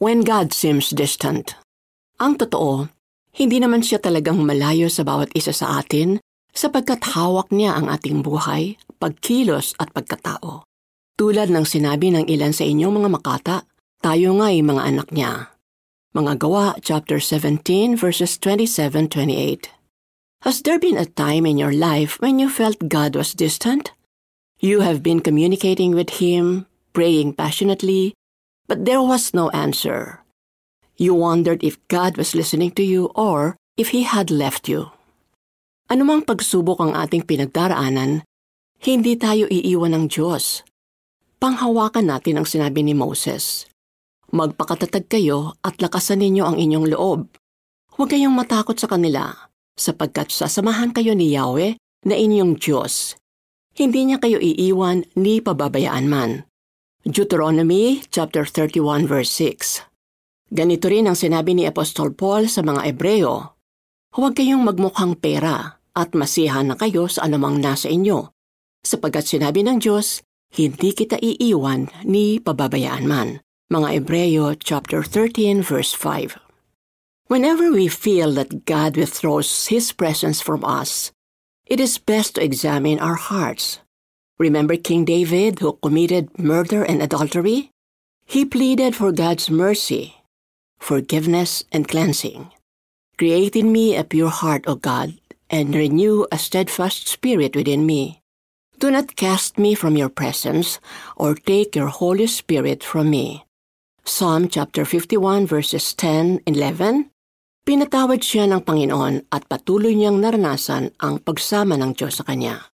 [0.00, 1.60] When God seems distant.
[2.16, 2.88] Ang totoo,
[3.36, 6.16] hindi naman siya talagang malayo sa bawat isa sa atin
[6.56, 10.64] sapagkat hawak niya ang ating buhay, pagkilos at pagkatao.
[11.20, 13.56] Tulad ng sinabi ng ilan sa inyong mga makata,
[14.00, 15.52] tayo nga'y mga anak niya.
[16.16, 19.68] Mga gawa, chapter 17, verses 27-28.
[20.48, 23.92] Has there been a time in your life when you felt God was distant?
[24.64, 26.64] You have been communicating with Him,
[26.96, 28.16] praying passionately,
[28.70, 30.22] but there was no answer.
[30.94, 34.94] You wondered if God was listening to you or if He had left you.
[35.90, 38.22] Anumang pagsubok ang ating pinagdaraanan,
[38.86, 40.62] hindi tayo iiwan ng Diyos.
[41.42, 43.66] Panghawakan natin ang sinabi ni Moses.
[44.30, 47.26] Magpakatatag kayo at lakasan ninyo ang inyong loob.
[47.98, 51.74] Huwag kayong matakot sa kanila sapagkat sasamahan kayo ni Yahweh
[52.06, 53.18] na inyong Diyos.
[53.74, 56.46] Hindi niya kayo iiwan ni pababayaan man.
[57.00, 59.88] Deuteronomy chapter 31 verse 6.
[60.52, 63.56] Ganito rin ang sinabi ni Apostol Paul sa mga Ebreo.
[64.12, 68.28] Huwag kayong magmukhang pera at masihan na kayo sa anumang nasa inyo,
[68.84, 70.20] sapagkat sinabi ng Diyos,
[70.52, 73.40] hindi kita iiwan ni pababayaan man.
[73.72, 76.36] Mga Ebreo chapter 13 verse 5.
[77.32, 81.16] Whenever we feel that God withdraws His presence from us,
[81.64, 83.80] it is best to examine our hearts.
[84.40, 87.76] Remember King David who committed murder and adultery?
[88.24, 90.24] He pleaded for God's mercy,
[90.80, 92.48] forgiveness, and cleansing.
[93.20, 95.20] Create in me a pure heart, O God,
[95.52, 98.24] and renew a steadfast spirit within me.
[98.80, 100.80] Do not cast me from your presence
[101.20, 103.44] or take your Holy Spirit from me.
[104.08, 107.12] Psalm chapter 51 verses 10 11
[107.68, 112.69] Pinatawad siya ng Panginoon at patuloy niyang naranasan ang pagsama ng Diyos sa Kanya.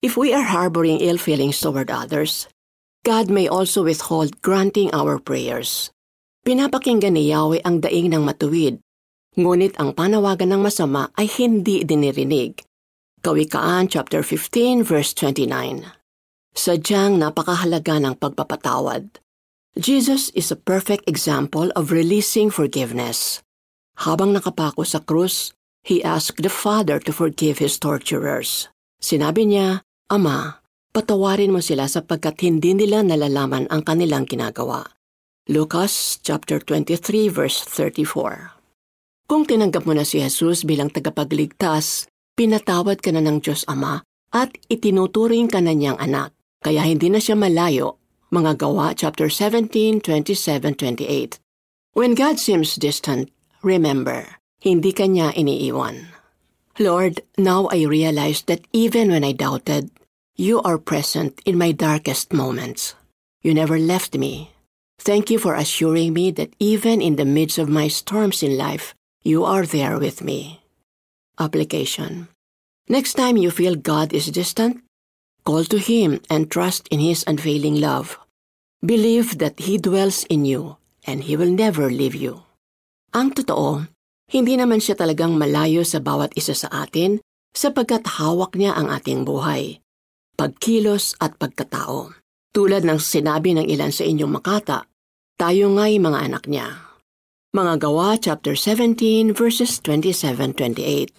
[0.00, 2.48] If we are harboring ill feelings toward others,
[3.04, 5.92] God may also withhold granting our prayers.
[6.40, 8.80] Pinapakinggan ni Yahweh ang daing ng matuwid,
[9.36, 12.64] ngunit ang panawagan ng masama ay hindi dinirinig.
[13.20, 15.84] Kawikaan chapter 15 verse 29.
[16.56, 19.20] Sadyang napakahalaga ng pagpapatawad.
[19.76, 23.44] Jesus is a perfect example of releasing forgiveness.
[24.00, 25.52] Habang nakapako sa krus,
[25.84, 28.72] he asked the Father to forgive his torturers.
[29.04, 30.58] Sinabi niya, Ama,
[30.90, 34.82] patawarin mo sila sapagkat hindi nila nalalaman ang kanilang ginagawa.
[35.46, 38.58] Lucas chapter 23 verse 34.
[39.30, 44.02] Kung tinanggap mo na si Jesus bilang tagapagligtas, pinatawad ka na ng Diyos Ama
[44.34, 48.02] at itinuturing ka na niyang anak, kaya hindi na siya malayo.
[48.34, 51.38] Mga gawa chapter 17, 27, 28.
[51.94, 56.16] When God seems distant, Remember, hindi ka niya iniiwan.
[56.80, 59.92] Lord, now I realize that even when I doubted,
[60.36, 62.94] you are present in my darkest moments.
[63.42, 64.50] You never left me.
[65.00, 68.94] Thank you for assuring me that even in the midst of my storms in life,
[69.24, 70.60] you are there with me.
[71.38, 72.28] Application.
[72.88, 74.84] Next time you feel God is distant,
[75.44, 78.18] call to Him and trust in His unfailing love.
[78.84, 80.76] Believe that He dwells in you
[81.08, 82.44] and He will never leave you.
[83.16, 83.88] Ang totoo,
[84.30, 87.18] hindi naman siya talagang malayo sa bawat isa sa atin
[87.56, 89.82] sapagkat hawak niya ang ating buhay,
[90.40, 92.16] pagkilos at pagkatao.
[92.56, 94.88] Tulad ng sinabi ng ilan sa inyong makata,
[95.36, 96.96] tayo nga'y mga anak niya.
[97.52, 101.12] Mga gawa chapter 17 verses 27-28.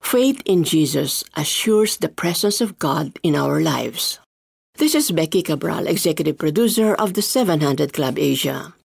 [0.00, 4.24] Faith in Jesus assures the presence of God in our lives.
[4.80, 8.76] This is Becky Cabral, Executive Producer of the 700 Club Asia.